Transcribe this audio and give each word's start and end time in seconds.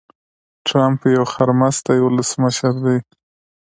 ټرمپ 0.65 1.01
يو 1.15 1.23
خرمستی 1.33 1.97
ولسمشر 2.01 2.73
دي. 2.85 2.97